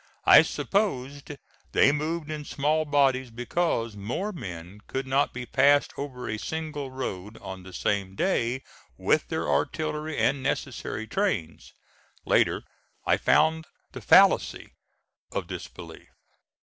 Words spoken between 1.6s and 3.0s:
they moved in small